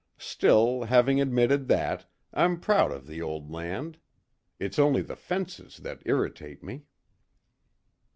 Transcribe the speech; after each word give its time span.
Still, 0.17 0.85
having 0.85 1.21
admitted 1.21 1.67
that, 1.67 2.07
I'm 2.33 2.59
proud 2.59 2.91
of 2.91 3.05
the 3.05 3.21
old 3.21 3.51
land. 3.51 3.99
It's 4.57 4.79
only 4.79 5.03
the 5.03 5.15
fences 5.15 5.77
that 5.81 6.01
irritate 6.07 6.63
me." 6.63 6.85